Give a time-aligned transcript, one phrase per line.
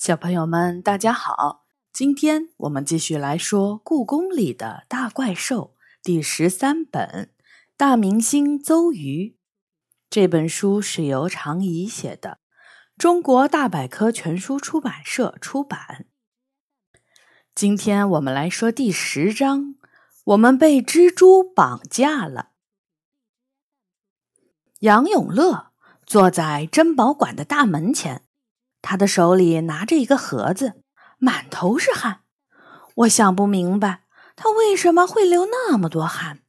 [0.00, 1.66] 小朋友们，大家好！
[1.92, 7.30] 今天我们继续来说《故宫里的大怪兽》第十三本
[7.76, 9.26] 《大明星邹瑜》。
[10.08, 12.38] 这本书是由常怡写的，
[12.96, 16.06] 中国大百科全书出版社出版。
[17.54, 19.74] 今天我们来说第十章：
[20.24, 22.52] 我们被蜘蛛绑架了。
[24.78, 25.72] 杨永乐
[26.06, 28.22] 坐在珍宝馆的大门前。
[28.82, 30.82] 他的手里拿着一个盒子，
[31.18, 32.22] 满头是汗。
[32.96, 34.04] 我想不明白，
[34.36, 36.40] 他为什么会流那么多汗。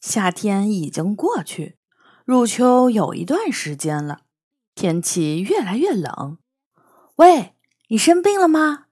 [0.00, 1.78] 夏天已经过去，
[2.24, 4.20] 入秋有一段时间了，
[4.74, 6.38] 天气越来越冷。
[7.16, 7.54] 喂，
[7.88, 8.86] 你生病了吗？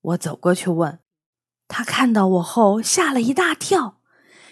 [0.00, 1.00] 我走过去问。
[1.68, 4.00] 他看到我后吓了一大跳，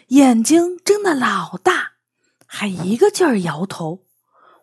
[0.08, 1.92] 眼睛睁得老大，
[2.44, 4.04] 还一个劲儿摇头。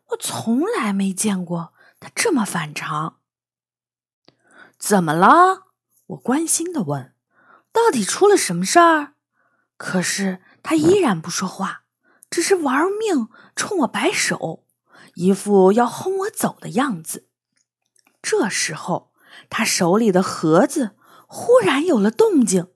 [0.09, 1.73] 我从来没见过。
[2.01, 3.19] 他这么反常，
[4.79, 5.67] 怎么了？
[6.07, 7.13] 我关心的问
[7.71, 9.13] ：“到底出了什么事儿？”
[9.77, 11.83] 可是他依然不说话，
[12.30, 14.66] 只是玩命冲我摆手，
[15.13, 17.30] 一副要轰我走的样子。
[18.21, 19.13] 这时候，
[19.49, 22.67] 他手里的盒子忽然有了动静，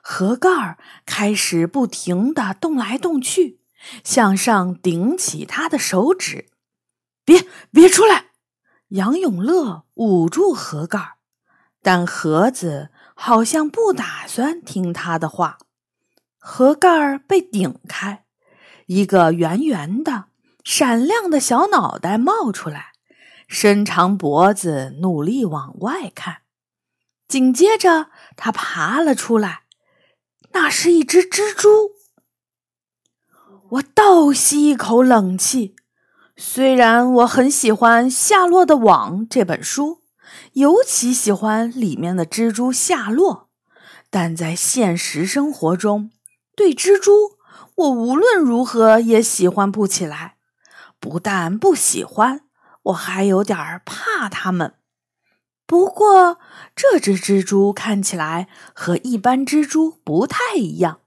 [0.00, 3.60] 盒盖儿开始不停的动来动去，
[4.04, 6.48] 向上顶起他的手指。
[7.24, 8.29] 别别出来！
[8.90, 11.14] 杨永乐捂住盒盖，
[11.80, 15.58] 但盒子好像不打算听他的话。
[16.38, 18.24] 盒盖被顶开，
[18.86, 20.24] 一个圆圆的、
[20.64, 22.92] 闪亮的小脑袋冒出来，
[23.46, 26.38] 伸长脖子，努力往外看。
[27.28, 29.62] 紧接着，他爬了出来，
[30.50, 31.92] 那是一只蜘蛛。
[33.68, 35.76] 我倒吸一口冷气。
[36.42, 39.98] 虽然我很喜欢《夏洛的网》这本书，
[40.54, 43.50] 尤其喜欢里面的蜘蛛夏洛，
[44.08, 46.10] 但在现实生活中，
[46.56, 47.32] 对蜘蛛
[47.74, 50.36] 我无论如何也喜欢不起来。
[50.98, 52.40] 不但不喜欢，
[52.84, 54.76] 我还有点怕它们。
[55.66, 56.38] 不过
[56.74, 61.00] 这只蜘蛛看起来和一般蜘蛛不太一样，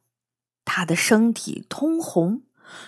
[0.64, 2.44] 它的身体通红。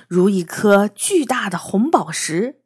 [0.07, 2.61] 如一颗巨大的红宝石，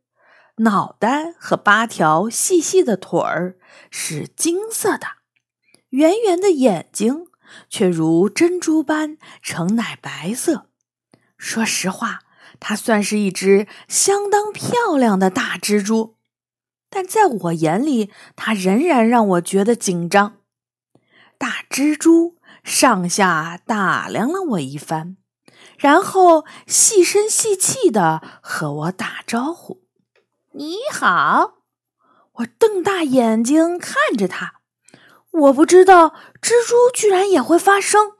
[0.57, 3.57] 脑袋和八条细细的腿儿
[3.89, 5.07] 是金色的，
[5.89, 7.27] 圆圆的眼睛
[7.69, 10.67] 却如珍珠般呈奶白色。
[11.37, 12.19] 说实话，
[12.59, 16.17] 它算是一只相当漂亮的大蜘蛛，
[16.89, 20.37] 但在我眼里，它仍然让我觉得紧张。
[21.37, 22.35] 大蜘蛛
[22.65, 25.15] 上下打量了我一番。
[25.79, 29.81] 然后细声细气的和我打招呼
[30.51, 31.53] ：“你好。”
[32.39, 34.55] 我瞪大眼睛看着他，
[35.31, 38.13] 我不知道蜘蛛居然也会发声。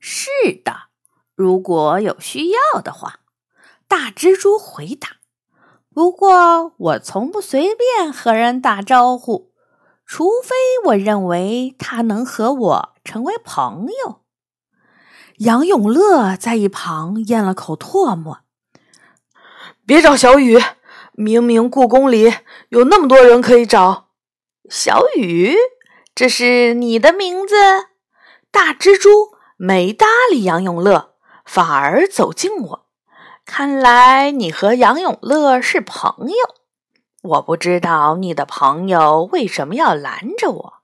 [0.00, 0.28] 是
[0.64, 0.88] 的，
[1.36, 3.20] 如果有需要的话，
[3.86, 5.18] 大蜘蛛回答。
[5.92, 9.52] 不过我从不随便和人打招呼，
[10.04, 10.56] 除非
[10.86, 14.22] 我认为他能和我成为朋友。
[15.40, 18.40] 杨永乐在一旁咽了口唾沫
[19.86, 20.60] ：“别找小雨，
[21.12, 22.30] 明明故宫里
[22.68, 24.10] 有那么多人可以找。”
[24.68, 25.56] 小雨，
[26.14, 27.54] 这是你的名字？
[28.50, 29.08] 大蜘蛛
[29.56, 31.14] 没搭理杨永乐，
[31.46, 32.86] 反而走近我。
[33.46, 36.54] 看来你和杨永乐是朋友。
[37.22, 40.74] 我不知道你的朋友为什么要拦着我。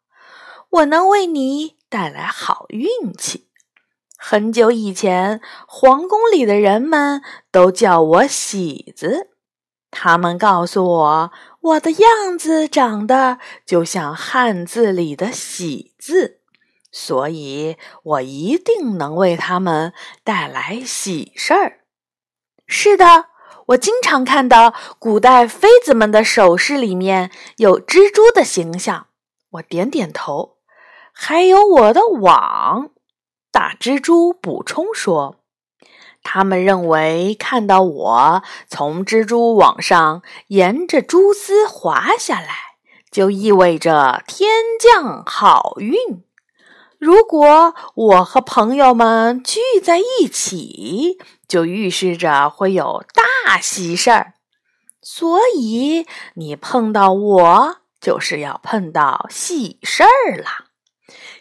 [0.71, 3.46] 我能为你带来好运气。
[4.19, 7.23] 很久以前，皇宫里的人们
[7.53, 9.31] 都叫我喜子。
[9.91, 16.41] 他们告诉我，我的样子长得就像汉字里的“喜”字，
[16.91, 19.93] 所以我一定能为他们
[20.25, 21.81] 带来喜事儿。
[22.67, 23.27] 是的，
[23.69, 29.07] 我经常看到古代妃子们的首饰里面有蜘蛛的形象。
[29.51, 30.57] 我点点头，
[31.13, 32.91] 还有我的网。
[33.57, 35.37] 大蜘蛛补充说
[36.23, 42.49] ：“他们认为看到我从蜘蛛网上沿着蛛丝滑下来，
[43.11, 46.23] 就意味着天降好运。
[46.99, 51.17] 如果我和朋友们聚在一起，
[51.49, 54.35] 就预示着会有大喜事儿。
[55.01, 56.05] 所以
[56.35, 60.67] 你碰到我，就是要碰到喜事儿了。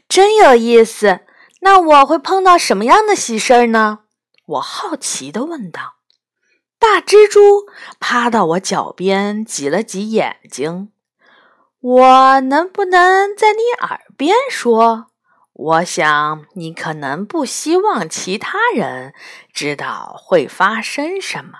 [0.08, 1.20] 真有意思。”
[1.66, 4.02] 那我会碰到什么样的喜事儿呢？
[4.46, 5.96] 我好奇地问道。
[6.78, 7.66] 大蜘蛛
[8.00, 10.92] 趴到我脚边，挤了挤眼睛。
[11.82, 15.08] 我能不能在你耳边说？
[15.54, 19.16] 我想你可能不希望其他人
[19.52, 21.54] 知道会发生什么。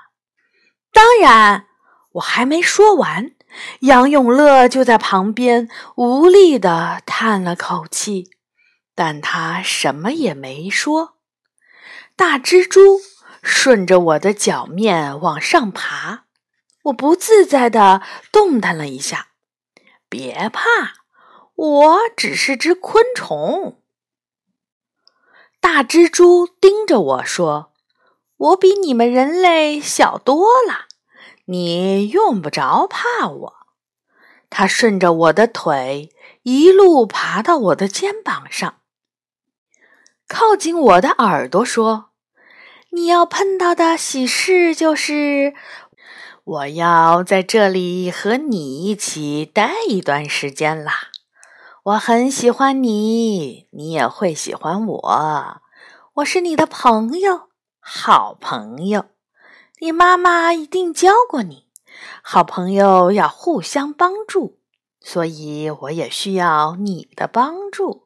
[0.94, 1.66] 当然，
[2.12, 3.32] 我还没说完，
[3.80, 8.30] 杨永乐就在旁边无力地叹了口气，
[8.96, 11.18] 但他什么也没说。
[12.16, 13.02] 大蜘蛛
[13.44, 16.24] 顺着我的脚面往上爬，
[16.84, 18.02] 我不自在地
[18.32, 19.28] 动弹了一下。
[20.10, 20.62] 别怕，
[21.56, 23.82] 我只是只昆虫。
[25.60, 27.74] 大蜘蛛盯着我说。
[28.38, 30.88] 我比你们人类小多了，
[31.46, 33.54] 你用不着怕我。
[34.50, 36.14] 它顺着我的腿
[36.44, 38.82] 一路爬到我的肩膀上，
[40.38, 42.10] 靠近我的耳朵说
[42.92, 45.54] ：“你要碰到的喜事就是
[46.44, 50.92] 我要在这里和你一起待一段时间啦。
[51.84, 55.62] 我很喜欢你，你也会喜欢我。
[56.16, 57.44] 我是你的朋友。”
[57.80, 59.06] 好朋友，
[59.80, 61.68] 你妈妈一定教过你，
[62.22, 64.58] 好朋友要互相帮助，
[65.00, 68.05] 所以我也需要你的帮助。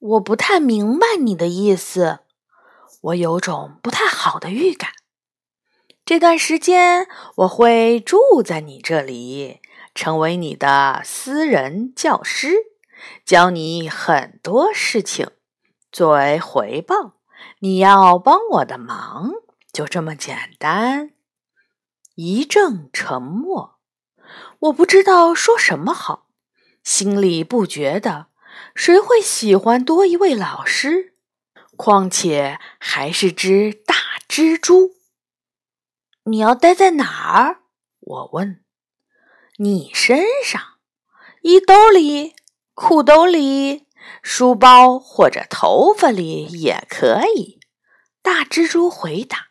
[0.00, 2.20] 我不太明白你的意思，
[3.00, 4.92] 我有种不太好的预感。
[6.04, 7.08] 这段时间
[7.38, 9.60] 我会住在你这里，
[9.94, 12.52] 成为你的私人教师，
[13.24, 15.30] 教你很多事情，
[15.90, 17.14] 作为回报。
[17.60, 19.32] 你要帮我的忙，
[19.72, 21.10] 就这么简单。
[22.14, 23.78] 一阵沉默，
[24.60, 26.28] 我不知道说什么好，
[26.84, 28.26] 心里不觉得
[28.78, 31.12] 谁会喜欢多一位老师？
[31.76, 33.96] 况且还是只大
[34.28, 34.92] 蜘蛛。
[36.26, 37.62] 你要待在哪儿？
[37.98, 38.62] 我问。
[39.56, 40.62] 你身上，
[41.42, 42.36] 衣兜里，
[42.72, 43.88] 裤兜里。
[44.22, 47.58] 书包或者头发里也可以。
[48.22, 49.48] 大蜘蛛回答：“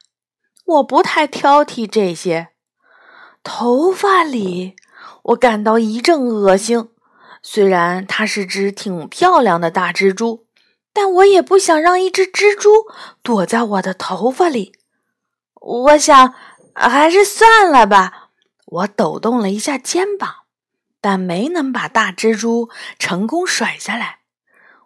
[0.63, 2.53] 我不太挑剔这些。
[3.43, 4.77] 头发里，
[5.23, 6.91] 我感到一阵恶心。
[7.49, 10.45] 虽然它是只挺漂亮的大蜘蛛，
[10.91, 12.69] 但我也不想让一只蜘蛛
[13.23, 14.73] 躲在我的头发里。
[15.61, 16.33] 我想，
[16.75, 18.31] 还是算了吧。”
[18.67, 20.43] 我抖动了一下肩膀，
[20.99, 24.19] 但没能把大蜘蛛成功甩下来。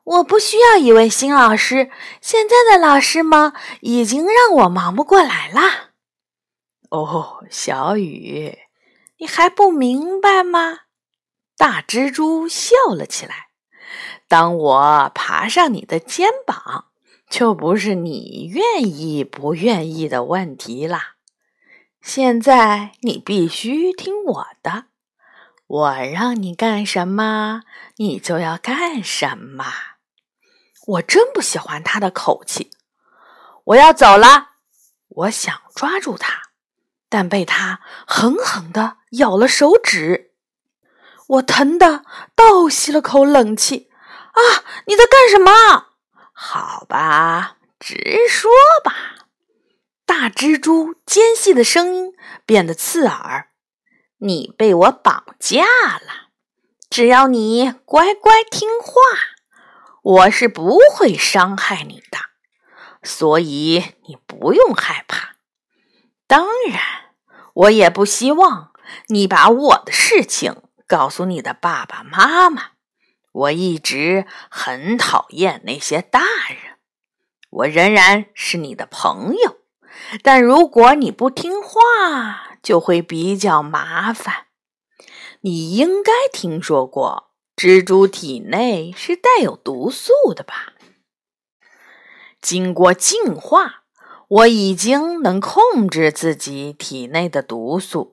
[0.03, 1.89] 我不需要一位新老师，
[2.21, 5.89] 现在的老师们已经让我忙不过来了。
[6.91, 8.59] 哦，小雨，
[9.17, 10.81] 你还不明白吗？
[11.61, 13.49] 大蜘蛛笑了起来。
[14.27, 16.85] 当我爬上你的肩膀，
[17.29, 21.17] 就不是你愿意不愿意的问题啦。
[22.01, 24.85] 现在你必须听我的，
[25.67, 27.61] 我让你干什么，
[27.97, 29.65] 你就要干什么。
[30.87, 32.71] 我真不喜欢他的口气。
[33.65, 34.47] 我要走了。
[35.09, 36.49] 我想抓住他，
[37.07, 40.30] 但被他狠狠地咬了手指。
[41.31, 42.03] 我疼得
[42.35, 43.89] 倒吸了口冷气。
[44.31, 44.63] 啊！
[44.85, 45.87] 你在干什么？
[46.33, 48.49] 好吧，直说
[48.83, 49.27] 吧。
[50.05, 52.13] 大蜘蛛尖细的声音
[52.45, 53.49] 变得刺耳。
[54.19, 56.29] 你被我绑架了。
[56.89, 58.93] 只要你乖乖听话。
[60.03, 62.17] 我是不会伤害你的，
[63.03, 65.35] 所以你不用害怕。
[66.25, 66.81] 当然，
[67.53, 68.71] 我也不希望
[69.09, 72.71] 你把我的事情告诉你的爸爸妈妈。
[73.31, 76.19] 我一直很讨厌那些大
[76.49, 76.75] 人。
[77.49, 79.55] 我仍然是你的朋友，
[80.21, 84.47] 但如果你不听话，就会比较麻烦。
[85.39, 87.31] 你应该听说过。
[87.55, 90.73] 蜘蛛体内是带有毒素的吧？
[92.41, 93.83] 经过净化，
[94.27, 98.10] 我已经能控制自己体内的毒素。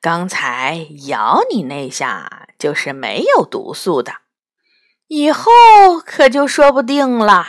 [0.00, 4.12] 刚才咬你那下就是没有毒素的，
[5.08, 5.50] 以后
[6.04, 7.44] 可就说不定了。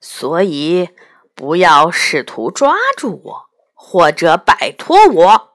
[0.00, 0.90] 所以
[1.34, 5.54] 不要试图抓住我或者摆脱我。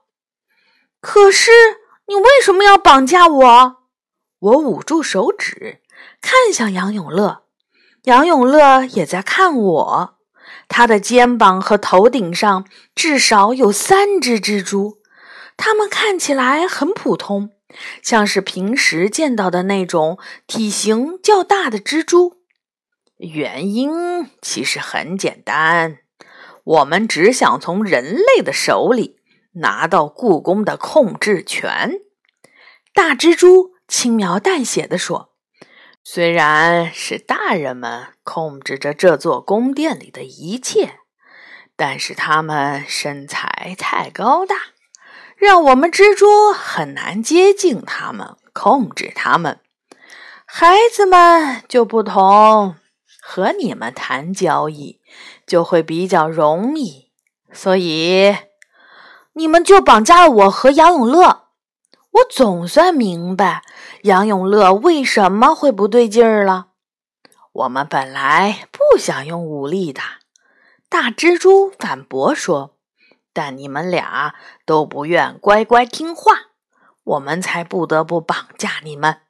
[0.99, 1.51] 可是
[2.07, 3.77] 你为什么要绑架我？
[4.39, 5.81] 我捂住手指，
[6.21, 7.43] 看向杨永乐。
[8.03, 10.17] 杨永乐也在看我。
[10.67, 14.98] 他的肩膀和头顶上至少有三只蜘蛛，
[15.59, 17.51] 它们看起来很普通，
[18.01, 22.37] 像是平时见到的那种体型较大的蜘蛛。
[23.17, 25.97] 原因其实很简单，
[26.63, 29.17] 我们只想从人类的手里
[29.55, 31.99] 拿到故宫的控制权。
[32.93, 33.77] 大蜘蛛。
[33.89, 35.33] 轻描淡写的说
[36.05, 40.99] ：“虽然是大人们控制着这座宫殿里的一切，
[41.75, 44.55] 但是他们身材太高大，
[45.39, 49.59] 让我们蜘蛛很难接近他们，控制他们。
[50.45, 52.75] 孩子们就不同，
[53.21, 54.99] 和你们谈交易
[55.47, 57.09] 就会比较容易，
[57.51, 58.35] 所以。”
[59.33, 61.43] 你们就绑架了我和杨永乐，
[62.11, 63.63] 我总算明白
[64.01, 66.69] 杨永乐为什么会不对劲儿了。
[67.53, 70.01] 我们本来不想用武力的，
[70.89, 72.75] 大蜘蛛反驳说
[73.41, 76.49] ：“但你们俩都不愿乖乖听话，
[77.05, 79.21] 我们才不得不绑架你们。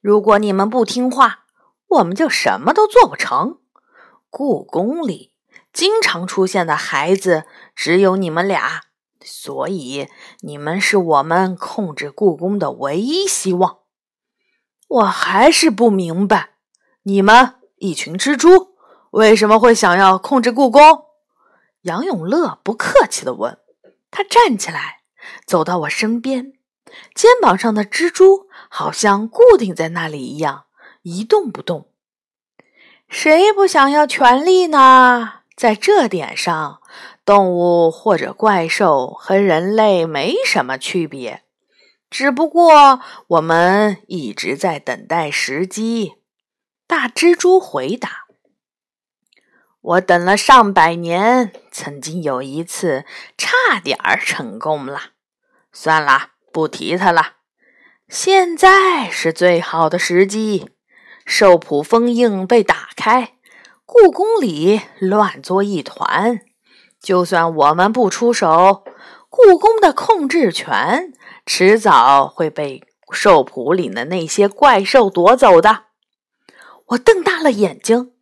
[0.00, 1.44] 如果你们不听话，
[1.86, 3.58] 我们就什么都做不成。
[4.30, 5.30] 故宫里
[5.72, 7.44] 经常出现的孩子
[7.76, 8.80] 只有你们俩。”
[9.24, 10.08] 所以，
[10.40, 13.78] 你们是我们控制故宫的唯一希望。
[14.88, 16.54] 我还是不明白，
[17.04, 18.74] 你们一群蜘蛛
[19.12, 21.05] 为什么会想要控制故宫？
[21.86, 23.58] 杨永乐不客气的问。
[24.10, 25.00] 他站起来，
[25.46, 26.52] 走到我身边，
[27.14, 30.66] 肩膀上的蜘蛛好像固定在那里一样，
[31.02, 31.88] 一动不动。
[33.08, 35.40] 谁不想要权力呢？
[35.56, 36.80] 在这点上。
[37.24, 41.42] 动物或者怪兽和人类没什么区别，
[42.08, 46.12] 只不过我们一直在等待时机。
[46.86, 48.25] 大蜘蛛回答
[49.86, 53.04] ：“我等了上百年，曾经有一次
[53.38, 55.10] 差点儿成功了。
[55.72, 57.34] 算了，不提他了。
[58.08, 60.70] 现在是最好的时机。
[61.24, 63.34] 兽谱封印被打开，
[63.84, 66.40] 故宫里乱作一团。”
[67.00, 68.82] 就算我们不出手，
[69.28, 71.12] 故宫的控制权
[71.44, 75.84] 迟早会被兽谱里的那些怪兽夺走的。
[76.86, 78.12] 我瞪大了眼睛，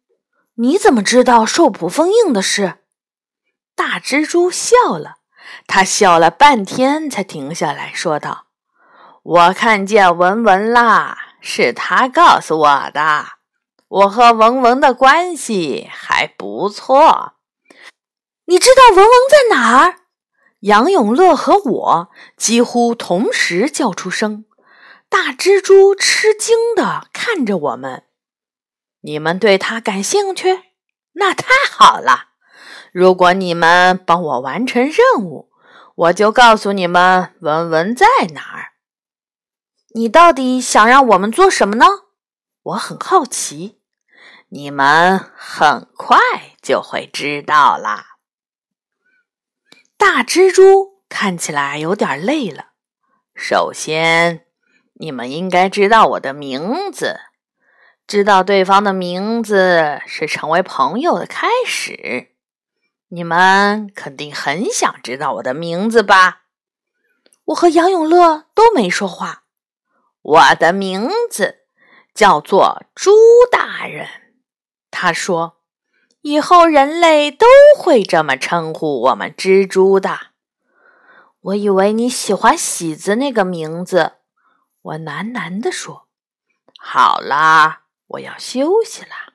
[0.56, 2.74] 你怎么知道兽谱封印的事？
[3.74, 5.16] 大蜘蛛笑了，
[5.66, 8.46] 他笑了半天才停下来说道
[9.24, 13.26] ：“我看见文文啦，是他告诉我的。
[13.88, 17.32] 我和文文的关系还不错。”
[18.46, 19.96] 你知道文文在哪儿？
[20.60, 24.44] 杨永乐和我几乎同时叫出声。
[25.08, 28.04] 大蜘蛛吃惊的看着我们。
[29.04, 30.62] 你们对他感兴趣？
[31.12, 32.30] 那太好了。
[32.90, 35.50] 如果你们帮我完成任务，
[35.94, 38.72] 我就告诉你们文文在哪儿。
[39.94, 41.84] 你到底想让我们做什么呢？
[42.62, 43.82] 我很好奇。
[44.48, 46.18] 你们很快
[46.62, 48.16] 就会知道啦。
[49.98, 52.68] 大蜘蛛看起来有点累了。
[53.34, 54.46] 首先，
[54.94, 57.20] 你们应该知道我的名字。
[58.06, 62.30] 知道对方的名字是成为朋友的开始。
[63.08, 66.42] 你们肯定很想知道我的名字吧？
[67.46, 69.42] 我和杨永乐都没说话。
[70.22, 71.60] 我的名字
[72.14, 73.12] 叫做朱
[73.50, 74.08] 大人。
[74.90, 75.60] 他说。
[76.26, 77.46] 以后人类都
[77.76, 80.28] 会这么称呼我们蜘蛛的。
[81.42, 84.12] 我以为你喜欢喜子那个名字，
[84.80, 86.08] 我喃喃地说
[86.80, 87.82] ：“好啦，
[88.14, 89.34] 我要休息了。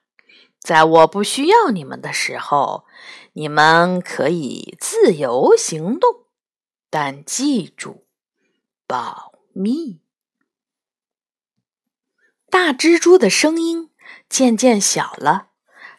[0.60, 2.86] 在我不需要你们的时候，
[3.34, 6.26] 你们可以自由行动，
[6.90, 8.06] 但记住，
[8.86, 10.02] 保密。”
[12.52, 13.92] 大蜘蛛的声音
[14.28, 15.48] 渐渐小了。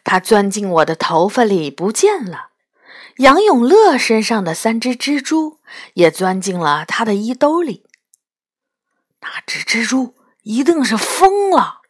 [0.03, 2.49] 它钻进我的头发里不见了，
[3.17, 5.59] 杨永乐身上的三只蜘蛛
[5.93, 7.85] 也钻进了他的衣兜里。
[9.19, 11.80] 那只蜘蛛一定是疯了。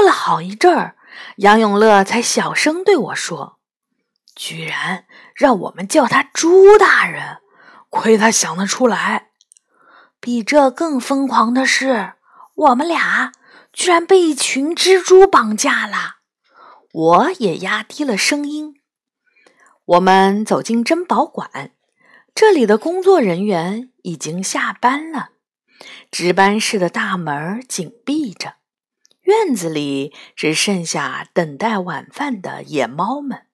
[0.00, 0.96] 过了好一阵儿，
[1.36, 3.58] 杨永乐才小声对我说
[4.34, 5.04] ：“居然
[5.34, 7.36] 让我们叫他朱大人，
[7.90, 9.32] 亏他想得出来。
[10.18, 12.14] 比这更疯狂的是，
[12.54, 13.32] 我们俩
[13.74, 16.16] 居然被一群蜘蛛绑架了。”
[16.92, 18.76] 我也压低了声音。
[19.84, 21.72] 我们走进珍宝馆，
[22.34, 25.32] 这里的工作人员已经下班了，
[26.10, 28.54] 值班室的大门紧闭着，
[29.30, 33.46] 院子里只剩下等待晚饭的野猫们。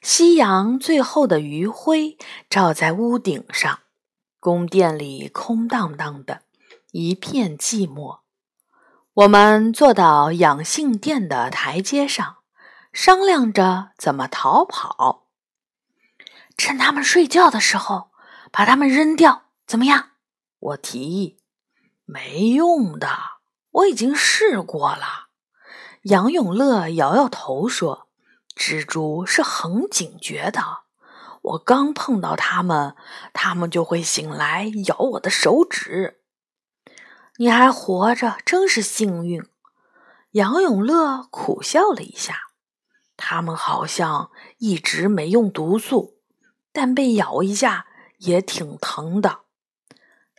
[0.00, 2.16] 夕阳最后的余晖
[2.48, 3.80] 照在屋顶上，
[4.40, 6.40] 宫殿里空荡荡的，
[6.92, 8.20] 一片寂寞。
[9.12, 12.38] 我们坐到养性殿的台阶上。
[12.92, 15.26] 商量着怎么逃跑，
[16.56, 18.12] 趁他们睡觉的时候
[18.52, 20.10] 把他们扔掉，怎么样？
[20.60, 21.38] 我提议。
[22.04, 23.08] 没用的，
[23.74, 25.28] 我已经试过了。
[26.02, 28.08] 杨永乐摇摇头说
[28.54, 30.82] ：“蜘蛛是很警觉的，
[31.42, 32.94] 我刚碰到它们，
[33.32, 36.20] 它们就会醒来咬我的手指。
[37.38, 39.42] 你还活着，真是幸运。”
[40.32, 42.38] 杨永乐苦笑了一下。
[43.16, 46.18] 他们好像一直没用毒素，
[46.72, 47.86] 但被咬一下
[48.18, 49.40] 也挺疼的。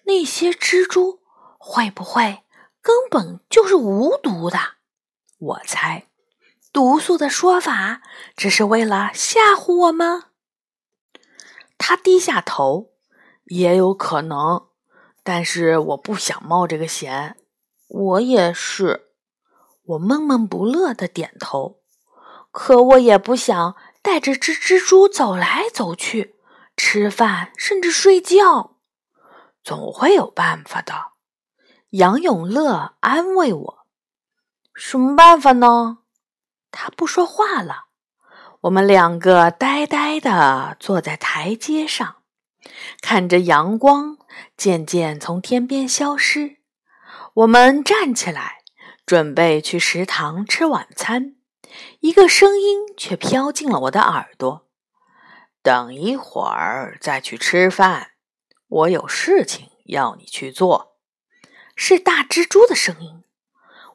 [0.03, 1.21] 那些蜘蛛
[1.57, 2.43] 会不会
[2.85, 4.59] 根本就是无毒的？
[5.39, 6.05] 我猜，
[6.71, 8.03] 毒素的说法
[8.37, 10.25] 只是为了吓唬我们。
[11.79, 12.91] 他低下头，
[13.45, 14.67] 也有可能，
[15.23, 17.37] 但是我不想冒这个险。
[17.87, 19.07] 我也是，
[19.85, 21.81] 我闷闷不乐的点头。
[22.51, 26.35] 可我也不想带着只蜘蛛走来走去，
[26.77, 28.77] 吃饭甚至睡觉，
[29.63, 31.14] 总会有办法的。
[31.95, 33.85] 杨永乐安慰我
[34.75, 35.99] ：“什么办法呢？”
[36.69, 37.85] 他不说话了。
[38.63, 42.17] 我们两个呆呆的坐在台阶上，
[43.01, 44.17] 看着阳光
[44.57, 46.57] 渐渐从天边消失。
[47.33, 48.63] 我们站起来，
[49.05, 51.37] 准备去食堂吃晚餐。
[52.01, 54.67] 一个声音却飘进了我的耳朵
[55.63, 58.11] ：“等一会儿再去吃饭，
[58.67, 60.94] 我有事情要你去做。”
[61.75, 63.23] 是大蜘蛛的声音。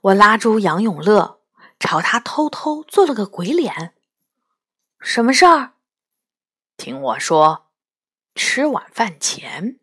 [0.02, 1.40] 我拉住杨永乐，
[1.78, 3.94] 朝他偷偷做了个鬼脸
[5.00, 5.72] ：“什么事儿？”
[6.76, 7.66] 听我说，
[8.34, 9.78] 吃晚饭前，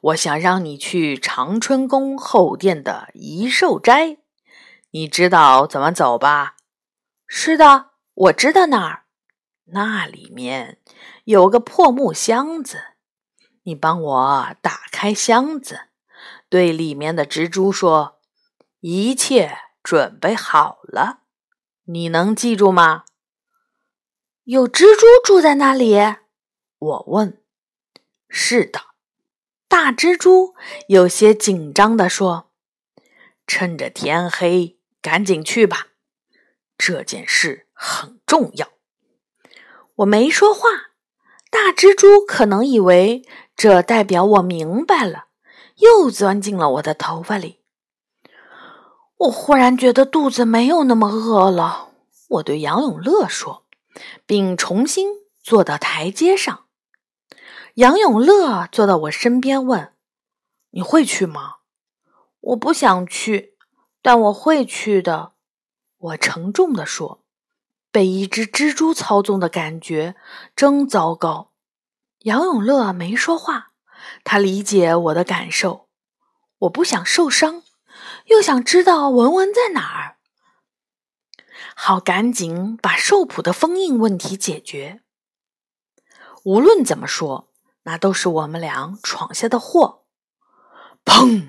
[0.00, 4.18] 我想让你去长春宫后殿的宜寿斋，
[4.90, 6.56] 你知道怎么走吧？
[7.26, 9.04] 是的，我知道那儿，
[9.66, 10.80] 那里面
[11.24, 12.82] 有个破木箱子，
[13.62, 15.82] 你帮我打开箱子，
[16.52, 18.20] 对里面的蜘蛛说
[18.80, 21.20] ：“一切准备好了。”
[21.88, 23.04] 你能记住吗？
[24.44, 25.96] 有蜘蛛住在那里？
[26.78, 27.42] 我问。
[28.28, 28.82] 是的，
[29.66, 30.54] 大蜘蛛
[30.88, 32.50] 有些紧张地说
[33.48, 35.86] ：“趁着天黑，赶紧去吧。”
[36.76, 38.68] 这件事很重要，
[39.94, 40.68] 我没说话。
[41.48, 45.28] 大蜘蛛可能以为这代表我明白了，
[45.82, 47.58] 又钻进了我的头发里。
[49.16, 51.90] 我忽然觉得肚子没有那么饿了，
[52.28, 53.64] 我对杨永乐说，
[54.24, 55.08] 并重新
[55.42, 56.64] 坐到台阶上。
[57.74, 59.92] 杨永乐坐到我身边，问
[60.70, 61.56] ：“你会去吗？”
[62.40, 63.54] 我不想去，
[64.00, 65.32] 但我会去的。
[65.98, 67.22] 我沉重地说
[67.90, 70.16] ：“被一只蜘蛛操纵的感觉
[70.56, 71.50] 真糟糕。”
[72.22, 73.71] 杨永乐没说话，
[74.24, 75.88] 他理解我的感受。
[76.60, 77.62] 我不想受伤，
[78.26, 80.16] 又想知道文文在哪儿，
[81.74, 85.00] 好赶紧把兽谱的封印问题解决。
[86.44, 87.48] 无论怎么说，
[87.82, 90.04] 那都是我们俩闯下的祸。
[91.04, 91.48] 砰！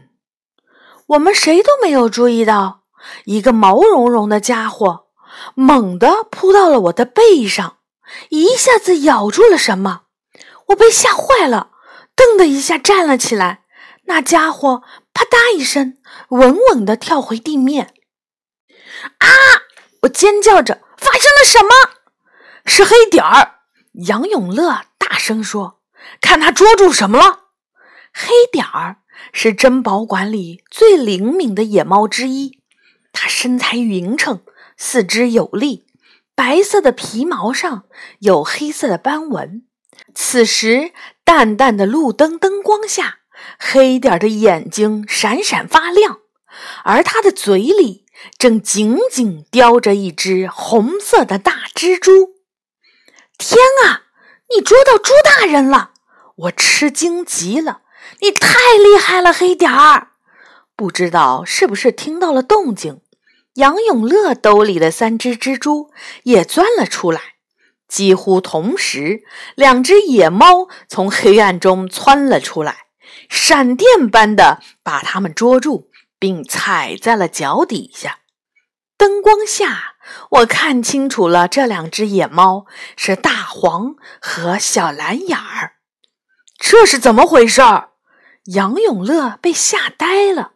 [1.07, 2.81] 我们谁都没有注意到。
[3.25, 5.07] 一个毛茸茸的家伙
[5.55, 7.79] 猛地扑到了我的背上，
[8.29, 10.03] 一下子咬住了什么。
[10.67, 11.71] 我被吓坏了，
[12.23, 13.63] 噔的一下站了起来。
[14.05, 14.83] 那家伙
[15.13, 15.97] 啪嗒一声，
[16.29, 17.93] 稳稳地跳回地面。
[19.17, 19.27] 啊！
[20.03, 21.69] 我尖叫着：“发生了什么？”
[22.65, 23.59] 是黑点儿！
[24.05, 25.81] 杨永乐大声说
[26.21, 27.47] ：“看他捉住什么了！”
[28.13, 28.97] 黑点儿
[29.31, 32.59] 是珍宝馆里最灵敏的野猫之一。
[33.13, 34.43] 它身材匀称，
[34.77, 35.85] 四肢有力，
[36.35, 37.83] 白色的皮毛上
[38.19, 39.65] 有黑色的斑纹。
[40.13, 40.91] 此时，
[41.25, 43.19] 淡淡的路灯灯光下，
[43.57, 46.19] 黑点儿的眼睛闪闪发亮，
[46.83, 48.05] 而他的嘴里
[48.37, 52.35] 正紧紧叼着一只红色的大蜘蛛。
[53.37, 54.03] 天啊，
[54.55, 55.91] 你捉到猪大人了！
[56.35, 57.81] 我吃惊极了，
[58.21, 60.09] 你太厉害了，黑点儿。
[60.75, 63.01] 不知道是不是听到了动静。
[63.55, 65.91] 杨永乐兜里的三只蜘蛛
[66.23, 67.32] 也钻了出来，
[67.93, 69.21] 几乎同时，
[69.53, 72.87] 两只野猫从黑暗中窜了出来，
[73.29, 78.21] 闪电般的把它们捉住，并踩在了脚底下。
[78.97, 79.93] 灯光下，
[80.31, 82.65] 我看清楚了，这两只野猫
[82.97, 85.73] 是大黄和小蓝眼儿。
[86.57, 87.61] 这是怎么回事？
[88.45, 90.53] 杨永乐被吓呆了。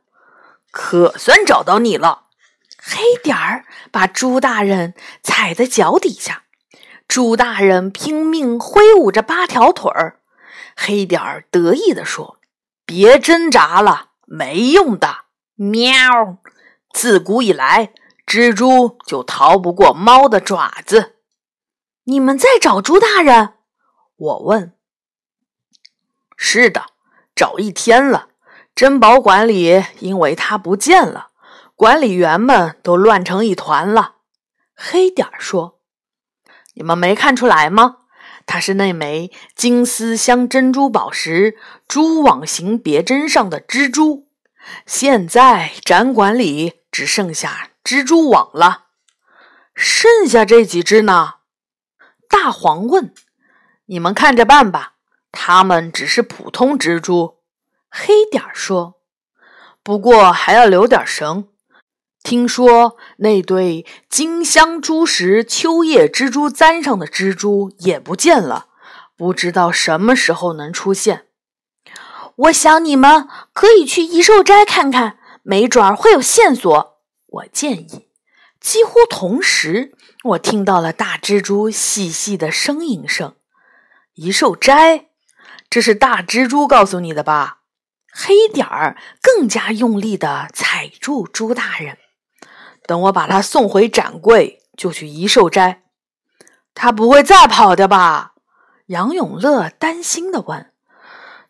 [0.71, 2.23] 可算找到你了。
[2.81, 6.45] 黑点儿把朱大人踩在脚底下，
[7.07, 10.19] 猪大人拼命挥舞着八条腿儿。
[10.75, 12.37] 黑点儿得意地说
[12.85, 16.37] ：“别挣扎了，没用的。”喵！
[16.93, 17.93] 自古以来，
[18.25, 21.15] 蜘蛛就逃不过猫的爪子。
[22.03, 23.55] 你们在找猪大人？
[24.15, 24.73] 我问。
[26.35, 26.85] 是的，
[27.35, 28.27] 找一天了。
[28.75, 31.29] 珍宝馆里因为他不见了，
[31.75, 34.17] 管理员们都乱成一团了。
[34.75, 35.76] 黑点儿说
[36.77, 37.97] ：“你们没看出来吗？
[38.45, 44.27] 它是那枚金丝镶珍珠宝石蛛网形别针上的蜘蛛。
[44.85, 48.85] 现在展馆里只剩下蜘蛛网了，
[49.73, 51.33] 剩下这几只呢？”
[52.29, 53.11] 大黄问
[53.87, 54.93] ：“你们看着办吧。
[55.31, 57.39] 它们只是普通蜘蛛。”
[57.89, 59.01] 黑点儿说
[59.81, 61.49] ：“不过还要留点绳。”
[62.27, 68.67] 听说那对金镶珠石秋叶蜘蛛簪上的蜘蛛也不见了，
[69.15, 71.27] 不知道什么时候能出现。
[72.35, 76.99] 我想你们可以去异兽斋看看，没准儿会有线索。
[77.27, 78.09] 我建议。
[78.59, 79.93] 几乎同时，
[80.25, 83.35] 我听到了大蜘蛛细细的呻吟声。
[84.15, 85.05] 异兽斋，
[85.69, 87.59] 这是大蜘蛛告诉你的吧？
[88.11, 91.97] 黑点儿更加用力地踩住猪大人。
[92.87, 95.83] 等我把他送回展柜，就去遗寿斋。
[96.73, 98.33] 他不会再跑的吧？
[98.87, 100.71] 杨永乐担心地问。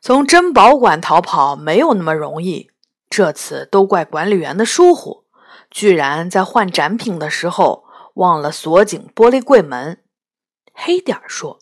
[0.02, 2.72] 从珍宝馆逃跑没有那么容易，
[3.10, 5.26] 这次都怪管理员的疏忽，
[5.70, 10.02] 居然在换展品的时候忘了锁紧玻璃柜门。
[10.74, 11.60] 黑点儿说：“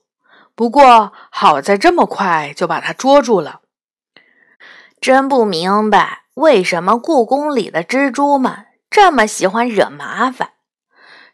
[0.55, 3.61] 不过好在这么快就把他捉住了。”
[5.01, 8.64] 真不明白为什么故宫里的蜘蛛们。
[8.95, 10.51] 这么喜欢惹麻烦，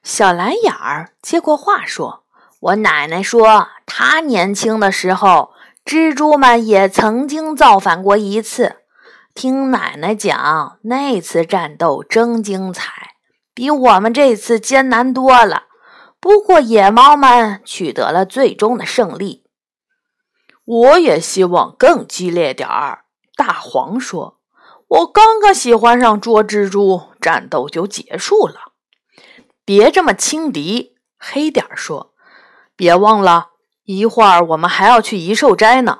[0.01, 2.23] 小蓝眼儿接过话说
[2.59, 5.53] ：“我奶奶说，她年轻的时候，
[5.85, 8.77] 蜘蛛们也曾经造反过一次。
[9.35, 13.11] 听奶奶讲，那次战斗真精彩，
[13.53, 15.65] 比我们这次艰难多了。
[16.19, 19.43] 不过野猫们取得了最终的胜利。
[20.65, 23.03] 我也希望更激烈点儿。”
[23.37, 24.40] 大黄说。
[24.91, 28.73] 我刚刚喜欢上捉蜘蛛，战斗就结束了。
[29.63, 32.13] 别这么轻敌，黑点儿说。
[32.75, 33.51] 别忘了，
[33.85, 35.99] 一会儿我们还要去遗兽斋呢。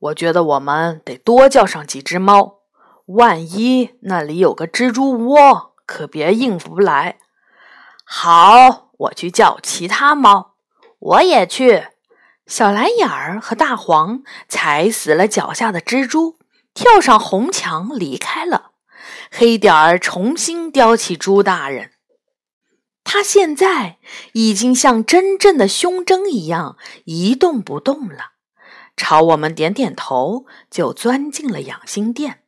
[0.00, 2.62] 我觉得我们得多叫上几只猫，
[3.06, 7.18] 万一那里有个蜘蛛窝，可别应付不来。
[8.04, 10.54] 好，我去叫其他猫。
[10.98, 11.86] 我也去。
[12.46, 16.36] 小蓝眼儿和大黄踩死了脚下的蜘蛛。
[16.74, 18.72] 跳上红墙离开了，
[19.30, 21.92] 黑点儿重新叼起猪大人，
[23.04, 23.98] 他现在
[24.32, 28.32] 已经像真正的胸针一样一动不动了，
[28.96, 32.40] 朝我们点点头，就钻进了养心殿。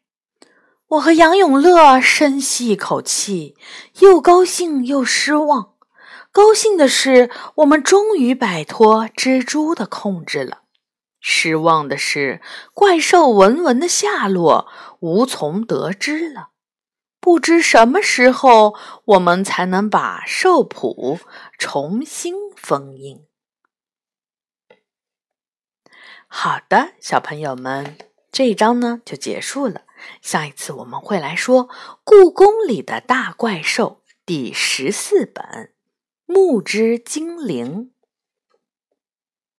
[0.88, 3.56] 我和杨永乐深吸一口气，
[4.00, 5.74] 又高兴又失望。
[6.30, 10.62] 高兴的是，我们终于摆脱蜘蛛的控制了。
[11.28, 12.40] 失望的是，
[12.72, 14.68] 怪兽文文的下落
[15.00, 16.50] 无从得知了。
[17.18, 21.18] 不知什么时候，我们才能把兽谱
[21.58, 23.26] 重新封印。
[26.28, 27.98] 好的，小朋友们，
[28.30, 29.82] 这一章呢就结束了。
[30.22, 31.66] 下一次我们会来说
[32.04, 35.44] 《故宫里的大怪兽》第十四本
[36.24, 37.90] 《木之精灵》。